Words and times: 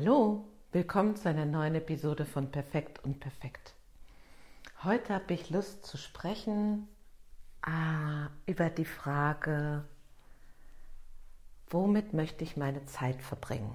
Hallo, 0.00 0.44
willkommen 0.70 1.16
zu 1.16 1.28
einer 1.28 1.44
neuen 1.44 1.74
Episode 1.74 2.24
von 2.24 2.52
Perfekt 2.52 3.02
und 3.04 3.18
Perfekt. 3.18 3.74
Heute 4.84 5.12
habe 5.12 5.34
ich 5.34 5.50
Lust 5.50 5.84
zu 5.84 5.96
sprechen 5.96 6.86
äh, 7.66 8.50
über 8.50 8.70
die 8.70 8.84
Frage, 8.84 9.84
womit 11.68 12.12
möchte 12.12 12.44
ich 12.44 12.56
meine 12.56 12.84
Zeit 12.84 13.20
verbringen? 13.22 13.74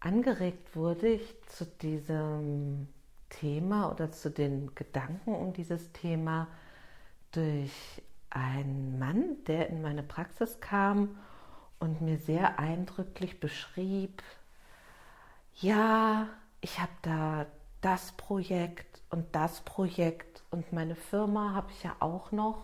Angeregt 0.00 0.76
wurde 0.76 1.08
ich 1.08 1.34
zu 1.46 1.64
diesem 1.64 2.88
Thema 3.30 3.90
oder 3.90 4.12
zu 4.12 4.30
den 4.30 4.74
Gedanken 4.74 5.34
um 5.34 5.54
dieses 5.54 5.92
Thema 5.92 6.46
durch 7.30 7.72
einen 8.28 8.98
Mann, 8.98 9.42
der 9.46 9.70
in 9.70 9.80
meine 9.80 10.02
Praxis 10.02 10.60
kam 10.60 11.16
und 11.82 12.00
mir 12.00 12.16
sehr 12.16 12.60
eindrücklich 12.60 13.40
beschrieb, 13.40 14.22
ja, 15.60 16.28
ich 16.60 16.78
habe 16.78 16.92
da 17.02 17.46
das 17.80 18.12
Projekt 18.12 19.02
und 19.10 19.34
das 19.34 19.62
Projekt 19.62 20.44
und 20.50 20.72
meine 20.72 20.94
Firma 20.94 21.54
habe 21.54 21.72
ich 21.72 21.82
ja 21.82 21.96
auch 21.98 22.30
noch. 22.30 22.62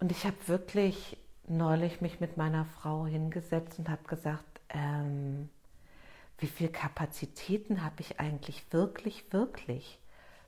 Und 0.00 0.10
ich 0.10 0.24
habe 0.26 0.36
wirklich 0.46 1.16
neulich 1.46 2.00
mich 2.00 2.18
mit 2.18 2.36
meiner 2.36 2.64
Frau 2.64 3.06
hingesetzt 3.06 3.78
und 3.78 3.88
habe 3.88 4.02
gesagt, 4.08 4.60
ähm, 4.70 5.48
wie 6.38 6.48
viel 6.48 6.70
Kapazitäten 6.70 7.84
habe 7.84 8.00
ich 8.00 8.18
eigentlich 8.18 8.64
wirklich, 8.72 9.32
wirklich 9.32 10.00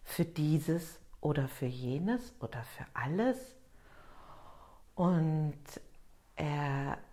für 0.03 0.25
dieses 0.25 0.99
oder 1.21 1.47
für 1.47 1.67
jenes 1.67 2.35
oder 2.41 2.65
für 2.65 2.85
alles? 2.95 3.55
Und 4.97 5.57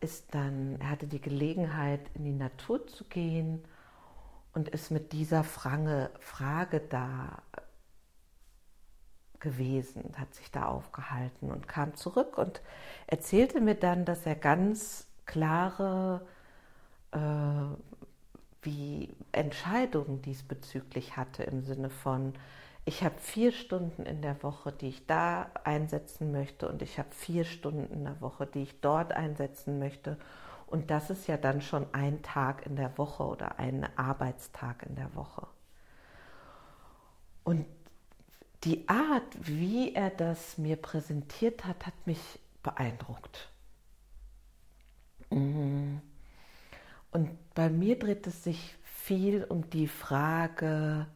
ist 0.07 0.33
dann, 0.33 0.79
er 0.79 0.91
hatte 0.91 1.05
die 1.05 1.19
Gelegenheit, 1.19 1.99
in 2.13 2.23
die 2.23 2.31
Natur 2.31 2.87
zu 2.87 3.03
gehen 3.03 3.61
und 4.53 4.69
ist 4.69 4.89
mit 4.89 5.11
dieser 5.11 5.43
Frange, 5.43 6.11
Frage 6.21 6.79
da 6.79 7.41
gewesen, 9.41 10.13
hat 10.17 10.33
sich 10.33 10.49
da 10.49 10.67
aufgehalten 10.67 11.51
und 11.51 11.67
kam 11.67 11.93
zurück 11.93 12.37
und 12.37 12.61
erzählte 13.07 13.59
mir 13.59 13.75
dann, 13.75 14.05
dass 14.05 14.25
er 14.25 14.35
ganz 14.35 15.07
klare 15.25 16.25
äh, 17.11 17.19
wie 18.61 19.13
Entscheidungen 19.33 20.21
diesbezüglich 20.21 21.17
hatte 21.17 21.43
im 21.43 21.63
Sinne 21.63 21.89
von, 21.89 22.33
ich 22.87 23.03
habe 23.03 23.19
vier 23.19 23.51
Stunden 23.51 24.05
in 24.05 24.21
der 24.21 24.41
Woche, 24.43 24.71
die 24.71 24.87
ich 24.87 25.05
da 25.07 25.51
einsetzen 25.65 26.31
möchte 26.31 26.69
und 26.69 26.81
ich 26.81 26.97
habe 26.97 27.09
vier 27.11 27.43
Stunden 27.43 27.91
in 27.93 28.05
der 28.05 28.21
Woche, 28.21 28.47
die 28.47 28.63
ich 28.63 28.79
dort 28.79 29.11
einsetzen 29.11 29.77
möchte. 29.77 30.17
Und 30.67 30.89
das 30.89 31.09
ist 31.09 31.27
ja 31.27 31.35
dann 31.35 31.59
schon 31.59 31.85
ein 31.93 32.21
Tag 32.21 32.65
in 32.65 32.77
der 32.77 32.97
Woche 32.97 33.23
oder 33.23 33.59
ein 33.59 33.85
Arbeitstag 33.97 34.85
in 34.87 34.95
der 34.95 35.13
Woche. 35.15 35.47
Und 37.43 37.65
die 38.63 38.87
Art, 38.87 39.35
wie 39.41 39.93
er 39.93 40.09
das 40.09 40.57
mir 40.57 40.77
präsentiert 40.77 41.65
hat, 41.65 41.87
hat 41.87 42.07
mich 42.07 42.39
beeindruckt. 42.63 43.51
Mhm. 45.29 46.01
Und 47.11 47.53
bei 47.53 47.69
mir 47.69 47.99
dreht 47.99 48.27
es 48.27 48.45
sich 48.45 48.75
viel 48.85 49.43
um 49.43 49.69
die 49.71 49.89
Frage, 49.89 51.07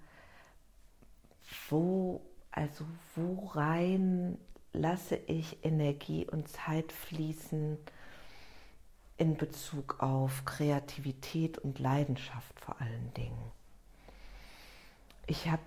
wo, 1.70 2.22
also 2.52 2.86
wo 3.16 3.48
rein 3.48 4.38
lasse 4.74 5.16
ich 5.16 5.64
Energie 5.66 6.26
und 6.26 6.48
Zeit 6.48 6.92
fließen 6.92 7.78
in 9.18 9.38
Bezug 9.38 10.02
auf 10.02 10.46
Kreativität 10.46 11.58
und 11.58 11.80
Leidenschaft 11.80 12.60
vor 12.60 12.80
allen 12.82 13.14
Dingen. 13.16 13.52
Ich 15.28 15.50
habe 15.50 15.62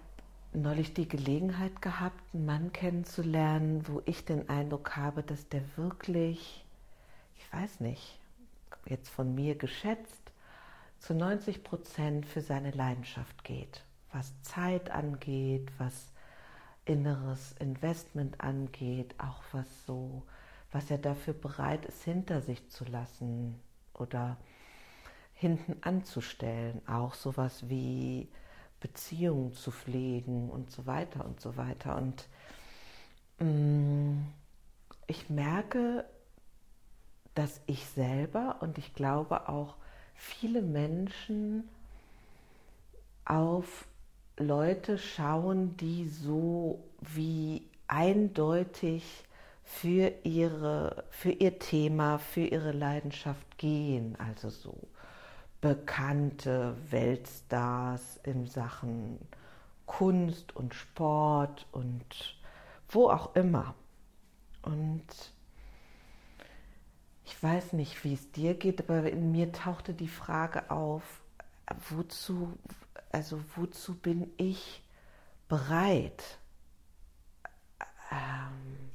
neulich 0.53 0.95
die 0.95 1.09
Gelegenheit 1.09 1.83
gehabt, 1.83 2.21
einen 2.33 2.47
Mann 2.47 2.73
kennenzulernen, 2.73 3.87
wo 3.87 4.03
ich 4.07 4.25
den 4.25 4.49
Eindruck 4.49 4.97
habe, 4.97 5.23
dass 5.23 5.49
der 5.49 5.63
wirklich, 5.77 6.65
ich 7.37 7.53
weiß 7.53 7.81
nicht, 7.81 8.19
jetzt 8.87 9.09
von 9.09 9.35
mir 9.35 9.55
geschätzt, 9.55 10.33
zu 10.99 11.15
90 11.15 11.63
Prozent 11.63 12.27
für 12.27 12.41
seine 12.41 12.71
Leidenschaft 12.71 13.45
geht 13.45 13.85
was 14.15 14.33
Zeit 14.43 14.91
angeht, 14.91 15.71
was 15.79 16.13
inneres 16.85 17.53
Investment 17.59 18.41
angeht, 18.41 19.15
auch 19.19 19.43
was 19.53 19.67
so, 19.87 20.23
was 20.71 20.91
er 20.91 20.99
dafür 20.99 21.35
bereit 21.35 21.85
ist, 21.87 22.05
hinter 22.05 22.41
sich 22.41 22.69
zu 22.71 22.85
lassen 22.85 23.61
oder 23.93 24.37
hinten 25.35 25.77
anzustellen, 25.83 26.81
auch 26.87 27.15
sowas 27.15 27.69
wie 27.69 28.29
Beziehungen 28.81 29.53
zu 29.53 29.71
pflegen 29.71 30.51
und 30.51 30.71
so 30.71 30.87
weiter 30.87 31.25
und 31.25 31.41
so 31.41 31.57
weiter. 31.57 31.97
Und 31.97 32.29
mh, 33.41 33.47
mm, 33.47 34.27
ich 35.07 35.29
merke, 35.29 36.05
dass 37.35 37.61
ich 37.67 37.85
selber 37.87 38.59
und 38.61 38.79
ich 38.79 38.95
glaube 38.95 39.49
auch 39.49 39.77
viele 40.15 40.63
Menschen 40.63 41.69
auf 43.25 43.87
Leute 44.39 44.99
schauen, 44.99 45.77
die 45.77 46.09
so 46.09 46.83
wie 47.01 47.69
eindeutig 47.87 49.05
für, 49.63 50.13
ihre, 50.25 51.05
für 51.11 51.31
ihr 51.31 51.59
Thema, 51.59 52.19
für 52.19 52.47
ihre 52.47 52.73
Leidenschaft 52.73 53.59
gehen. 53.59 54.17
Also 54.19 54.51
so 54.51 54.77
bekannte 55.61 56.77
Weltstars 56.91 58.21
in 58.25 58.47
Sachen 58.47 59.19
Kunst 59.87 60.55
und 60.57 60.75
Sport 60.75 61.67
und 61.73 62.37
wo 62.89 63.11
auch 63.11 63.35
immer. 63.37 63.75
Und 64.63 65.05
ich 67.25 67.43
weiß 67.43 67.73
nicht, 67.75 68.05
wie 68.05 68.15
es 68.15 68.31
dir 68.33 68.55
geht, 68.55 68.89
aber 68.89 69.11
in 69.11 69.33
mir 69.33 69.53
tauchte 69.53 69.95
die 69.95 70.09
Frage 70.09 70.71
auf, 70.71 71.03
wozu, 71.91 72.53
also 73.15 73.41
wozu 73.55 73.95
bin 73.95 74.33
ich 74.37 74.83
bereit? 75.49 76.41
Ähm, 78.11 78.91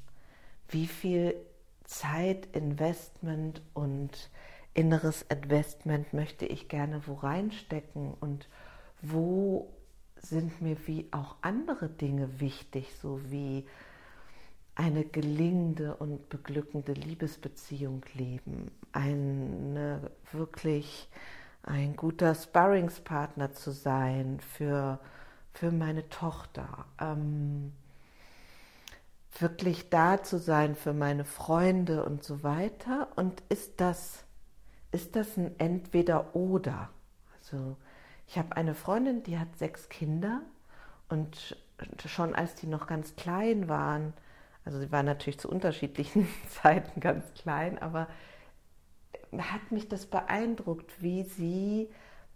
wie 0.68 0.88
viel 0.88 1.35
Zeit, 1.85 2.47
Investment 2.53 3.62
und 3.74 4.29
inneres 4.74 5.22
Investment 5.24 6.13
möchte 6.13 6.46
ich 6.46 6.68
gerne 6.68 7.08
wo 7.08 7.13
reinstecken 7.13 8.13
und 8.13 8.50
wo 9.02 9.74
sind 10.18 10.62
mir 10.62 10.75
wie 10.85 11.08
auch 11.12 11.38
andere 11.41 11.88
Dinge 11.88 12.41
wichtig, 12.41 12.94
so 13.02 13.22
wie 13.31 13.66
eine 14.75 15.06
gelingende 15.06 15.96
und 15.96 16.28
beglückende 16.28 16.91
Liebesbeziehung 16.91 18.03
leben, 18.13 18.69
eine 18.91 20.12
wirklich 20.34 21.09
ein 21.69 21.96
guter 21.96 22.34
Sparringspartner 22.34 23.53
zu 23.53 23.72
sein 23.72 24.40
für, 24.40 25.00
für 25.53 25.72
meine 25.72 26.09
Tochter, 26.09 26.85
ähm, 27.00 27.74
wirklich 29.38 29.90
da 29.90 30.24
zu 30.24 30.40
sein 30.40 30.75
für 30.75 30.94
meine 30.94 31.25
Freunde 31.25 32.03
und 32.03 32.24
so 32.24 32.41
weiter. 32.41 33.08
Und 33.16 33.44
ist 33.50 33.79
das, 33.79 34.24
ist 34.91 35.16
das 35.16 35.38
ein 35.38 35.58
Entweder-Oder? 35.59 36.90
Also 37.40 37.78
ich 38.28 38.40
habe 38.40 38.56
eine 38.58 38.74
Freundin, 38.74 39.22
die 39.22 39.38
hat 39.38 39.56
sechs 39.58 39.90
Kinder 39.90 40.41
und 41.08 41.56
schon 42.08 42.34
als 42.34 42.56
die 42.56 42.68
noch 42.68 42.88
ganz 42.88 43.16
klein 43.16 43.69
waren, 43.69 44.13
also 44.66 44.79
sie 44.79 44.91
waren 44.91 45.06
natürlich 45.06 45.40
zu 45.40 45.50
unterschiedlichen 45.50 46.28
Zeiten 46.50 47.00
ganz 47.00 47.31
klein, 47.35 47.79
aber 47.79 48.08
hat 49.38 49.72
mich 49.72 49.88
das 49.88 50.06
beeindruckt, 50.06 51.01
wie 51.01 51.23
sie 51.23 51.90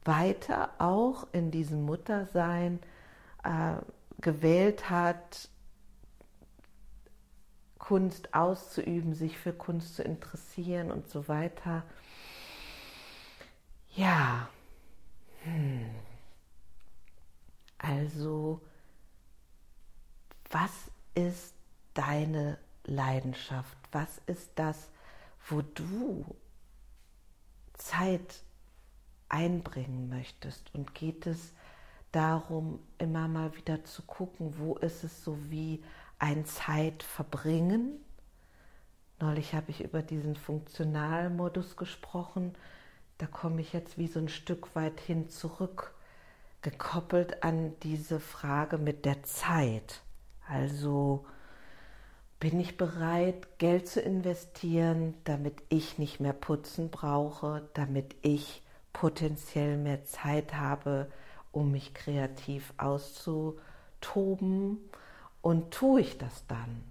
weiter 0.06 0.72
auch 0.80 1.28
in 1.31 1.51
diesem 1.51 1.86
Muttersein 1.86 2.80
äh, 3.44 3.75
gewählt 4.22 4.90
hat, 4.90 5.50
Kunst 7.78 8.34
auszuüben, 8.34 9.13
sich 9.13 9.38
für 9.38 9.54
Kunst 9.54 9.95
zu 9.95 10.04
interessieren 10.04 10.92
und 10.92 11.10
so 11.10 11.28
weiter. 11.28 11.84
Ja, 13.96 14.48
hm. 15.44 15.89
also 17.78 18.62
was 20.50 20.72
ist 21.16 21.54
deine 21.94 22.57
Leidenschaft? 22.86 23.78
Was 23.92 24.22
ist 24.28 24.51
das, 24.56 24.89
wo 25.50 25.62
du 25.62 26.25
Zeit 27.74 28.44
einbringen 29.30 30.10
möchtest. 30.10 30.74
Und 30.74 30.94
geht 30.94 31.28
es 31.28 31.54
darum, 32.12 32.80
immer 32.98 33.28
mal 33.28 33.56
wieder 33.56 33.84
zu 33.84 34.04
gucken, 34.04 34.56
wo 34.58 34.75
ist 34.75 35.04
es 35.04 35.24
so 35.24 35.38
wie 35.50 35.84
ein 36.20 36.46
Zeitverbringen. 36.46 37.94
Neulich 39.20 39.54
habe 39.54 39.72
ich 39.72 39.84
über 39.84 40.02
diesen 40.02 40.36
Funktionalmodus 40.36 41.78
gesprochen, 41.78 42.54
da 43.18 43.28
komme 43.28 43.62
ich 43.62 43.74
jetzt 43.74 43.98
wie 43.98 44.08
so 44.08 44.20
ein 44.20 44.30
Stück 44.30 44.75
weit 44.75 45.00
hin 45.00 45.30
zurück, 45.30 45.94
gekoppelt 46.62 47.44
an 47.44 47.74
diese 47.81 48.20
Frage 48.20 48.78
mit 48.78 49.06
der 49.06 49.24
Zeit. 49.24 50.02
Also 50.48 51.25
bin 52.44 52.60
ich 52.60 52.75
bereit, 52.75 53.57
Geld 53.57 53.88
zu 53.88 54.01
investieren, 54.01 55.13
damit 55.24 55.63
ich 55.69 55.98
nicht 55.98 56.19
mehr 56.19 56.34
putzen 56.34 56.90
brauche, 56.90 57.69
damit 57.74 58.18
ich 58.22 58.62
potenziell 58.92 59.78
mehr 59.78 60.04
Zeit 60.04 60.54
habe, 60.54 61.10
um 61.54 61.72
mich 61.72 61.94
kreativ 61.94 62.74
auszutoben? 62.75 64.78
Und 65.42 65.72
tue 65.72 66.01
ich 66.01 66.18
das 66.18 66.45
dann? 66.48 66.84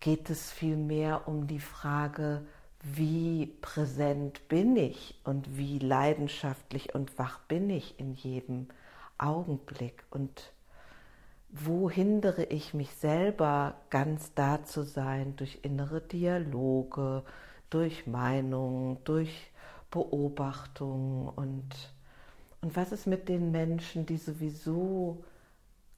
Geht 0.00 0.30
es 0.30 0.50
vielmehr 0.50 1.28
um 1.28 1.46
die 1.46 1.60
Frage, 1.60 2.46
wie 2.82 3.54
präsent 3.60 4.48
bin 4.48 4.76
ich 4.76 5.20
und 5.24 5.58
wie 5.58 5.78
leidenschaftlich 5.78 6.94
und 6.94 7.18
wach 7.18 7.40
bin 7.40 7.68
ich 7.68 8.00
in 8.00 8.14
jedem 8.14 8.68
Augenblick 9.18 10.04
und 10.08 10.54
wo 11.52 11.90
hindere 11.90 12.44
ich 12.44 12.72
mich 12.72 12.90
selber 12.94 13.76
ganz 13.90 14.32
da 14.34 14.64
zu 14.64 14.82
sein 14.82 15.36
durch 15.36 15.58
innere 15.62 16.00
Dialoge, 16.00 17.24
durch 17.68 18.06
Meinungen, 18.06 19.04
durch 19.04 19.50
Beobachtung 19.90 21.28
und, 21.28 21.68
und 22.62 22.74
was 22.74 22.90
ist 22.90 23.06
mit 23.06 23.28
den 23.28 23.52
Menschen, 23.52 24.06
die 24.06 24.16
sowieso 24.16 25.22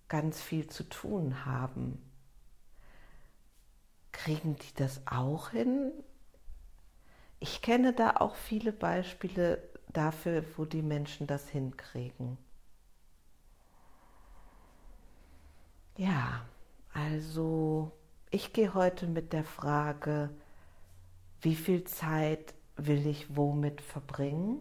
ganz 0.09 0.43
viel 0.43 0.67
zu 0.67 0.83
tun 0.89 1.45
haben? 1.47 2.03
Kriegen 4.11 4.57
die 4.57 4.75
das 4.75 5.03
auch 5.07 5.51
hin? 5.51 5.93
Ich 7.39 7.63
kenne 7.63 7.93
da 7.93 8.17
auch 8.17 8.35
viele 8.35 8.73
Beispiele 8.73 9.63
dafür, 9.93 10.45
wo 10.57 10.65
die 10.65 10.83
Menschen 10.83 11.29
das 11.29 11.49
hinkriegen. 11.49 12.39
Ja, 15.97 16.43
also 16.93 17.93
ich 18.31 18.53
gehe 18.53 18.75
heute 18.75 19.07
mit 19.07 19.33
der 19.33 19.45
Frage, 19.45 20.31
wie 21.41 21.55
viel 21.55 21.85
Zeit 21.85 22.53
will 22.77 23.07
ich 23.07 23.37
womit 23.37 23.81
verbringen? 23.81 24.59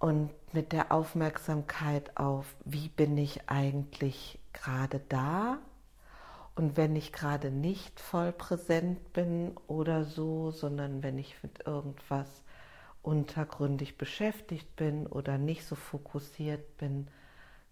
Und 0.00 0.30
mit 0.52 0.72
der 0.72 0.90
Aufmerksamkeit 0.90 2.16
auf, 2.16 2.56
wie 2.64 2.88
bin 2.88 3.16
ich 3.16 3.48
eigentlich 3.48 4.40
gerade 4.52 5.00
da? 5.08 5.58
Und 6.56 6.76
wenn 6.76 6.96
ich 6.96 7.12
gerade 7.12 7.52
nicht 7.52 8.00
voll 8.00 8.32
präsent 8.32 9.12
bin 9.12 9.56
oder 9.68 10.04
so, 10.04 10.50
sondern 10.50 11.04
wenn 11.04 11.18
ich 11.18 11.40
mit 11.44 11.64
irgendwas 11.64 12.42
untergründig 13.02 13.96
beschäftigt 13.96 14.74
bin 14.74 15.06
oder 15.06 15.38
nicht 15.38 15.64
so 15.64 15.76
fokussiert 15.76 16.76
bin, 16.78 17.06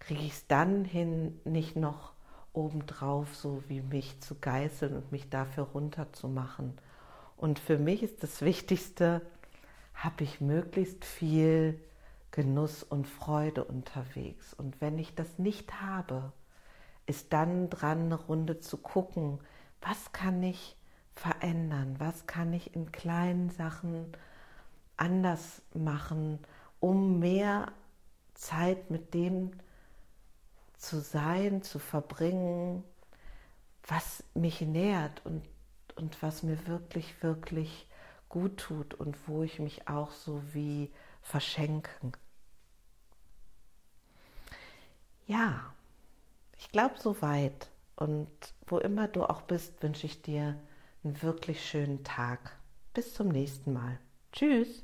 kriege 0.01 0.21
ich 0.21 0.33
es 0.33 0.47
dann 0.47 0.83
hin, 0.83 1.39
nicht 1.45 1.75
noch 1.75 2.13
obendrauf 2.53 3.35
so 3.35 3.63
wie 3.67 3.81
mich 3.81 4.19
zu 4.19 4.35
geißeln 4.35 4.95
und 4.95 5.11
mich 5.11 5.29
dafür 5.29 5.65
runterzumachen. 5.65 6.73
Und 7.37 7.59
für 7.59 7.77
mich 7.77 8.03
ist 8.03 8.23
das 8.23 8.41
Wichtigste, 8.41 9.21
habe 9.93 10.23
ich 10.23 10.41
möglichst 10.41 11.05
viel 11.05 11.79
Genuss 12.31 12.83
und 12.83 13.07
Freude 13.07 13.63
unterwegs. 13.63 14.53
Und 14.53 14.81
wenn 14.81 14.97
ich 14.97 15.15
das 15.15 15.37
nicht 15.37 15.81
habe, 15.81 16.33
ist 17.05 17.31
dann 17.31 17.69
dran, 17.69 18.05
eine 18.05 18.15
Runde 18.15 18.59
zu 18.59 18.77
gucken, 18.77 19.39
was 19.81 20.11
kann 20.11 20.41
ich 20.41 20.75
verändern, 21.13 21.95
was 21.99 22.25
kann 22.25 22.53
ich 22.53 22.75
in 22.75 22.91
kleinen 22.91 23.49
Sachen 23.49 24.11
anders 24.97 25.61
machen, 25.73 26.39
um 26.79 27.19
mehr 27.19 27.71
Zeit 28.33 28.89
mit 28.89 29.13
dem 29.13 29.51
zu 30.81 30.99
sein, 30.99 31.61
zu 31.61 31.79
verbringen, 31.79 32.83
was 33.87 34.23
mich 34.33 34.61
nährt 34.61 35.25
und, 35.25 35.43
und 35.95 36.21
was 36.21 36.43
mir 36.43 36.67
wirklich, 36.67 37.21
wirklich 37.23 37.87
gut 38.29 38.57
tut 38.57 38.93
und 38.93 39.27
wo 39.27 39.43
ich 39.43 39.59
mich 39.59 39.87
auch 39.87 40.11
so 40.11 40.41
wie 40.53 40.91
verschenken. 41.21 42.13
Ja, 45.27 45.73
ich 46.57 46.69
glaube 46.71 46.95
soweit. 46.99 47.69
Und 47.95 48.29
wo 48.65 48.79
immer 48.79 49.07
du 49.07 49.25
auch 49.25 49.43
bist, 49.43 49.83
wünsche 49.83 50.07
ich 50.07 50.21
dir 50.21 50.59
einen 51.03 51.21
wirklich 51.21 51.63
schönen 51.63 52.03
Tag. 52.03 52.57
Bis 52.93 53.13
zum 53.13 53.27
nächsten 53.27 53.73
Mal. 53.73 53.99
Tschüss. 54.31 54.83